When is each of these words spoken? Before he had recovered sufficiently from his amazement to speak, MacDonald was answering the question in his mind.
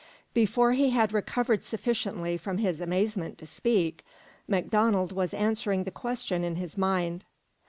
Before 0.33 0.71
he 0.71 0.89
had 0.89 1.13
recovered 1.13 1.63
sufficiently 1.63 2.35
from 2.35 2.57
his 2.57 2.81
amazement 2.81 3.37
to 3.37 3.45
speak, 3.45 4.03
MacDonald 4.47 5.11
was 5.11 5.31
answering 5.31 5.83
the 5.83 5.91
question 5.91 6.43
in 6.43 6.55
his 6.55 6.75
mind. 6.75 7.23